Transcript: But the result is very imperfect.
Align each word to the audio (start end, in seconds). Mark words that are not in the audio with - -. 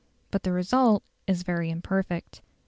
But 0.31 0.41
the 0.41 0.51
result 0.51 1.03
is 1.27 1.43
very 1.43 1.69
imperfect. 1.69 2.41